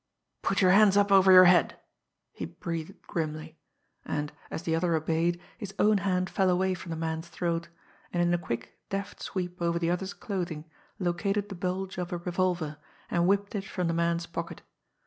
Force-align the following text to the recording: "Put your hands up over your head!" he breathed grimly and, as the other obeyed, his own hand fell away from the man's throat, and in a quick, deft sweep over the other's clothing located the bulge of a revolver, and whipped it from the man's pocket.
"Put 0.41 0.63
your 0.63 0.71
hands 0.71 0.97
up 0.97 1.11
over 1.11 1.31
your 1.31 1.43
head!" 1.45 1.79
he 2.33 2.45
breathed 2.45 2.99
grimly 3.03 3.59
and, 4.03 4.33
as 4.49 4.63
the 4.63 4.75
other 4.75 4.95
obeyed, 4.95 5.39
his 5.59 5.75
own 5.77 5.99
hand 5.99 6.27
fell 6.27 6.49
away 6.49 6.73
from 6.73 6.89
the 6.89 6.95
man's 6.95 7.27
throat, 7.27 7.67
and 8.11 8.19
in 8.23 8.33
a 8.33 8.39
quick, 8.39 8.79
deft 8.89 9.21
sweep 9.21 9.61
over 9.61 9.77
the 9.77 9.91
other's 9.91 10.13
clothing 10.15 10.65
located 10.97 11.49
the 11.49 11.53
bulge 11.53 11.99
of 11.99 12.11
a 12.11 12.17
revolver, 12.17 12.77
and 13.11 13.27
whipped 13.27 13.53
it 13.53 13.65
from 13.65 13.87
the 13.87 13.93
man's 13.93 14.25
pocket. 14.25 14.63